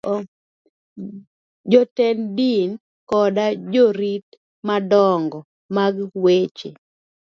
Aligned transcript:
Jotend 1.69 2.21
din 2.37 2.69
koda 3.09 3.45
jorit 3.73 4.25
madongo 4.67 5.39
mag 5.75 5.95
weche 6.23 6.69